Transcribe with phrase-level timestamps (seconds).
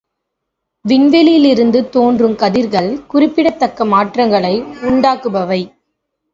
[0.85, 4.61] விண்வெளியிலிருந்து தோன்றுங் கதிர்கள் குறிப்பிடத் தக்க மாற்றங்களை
[4.61, 5.61] உண்டாக்குபவை.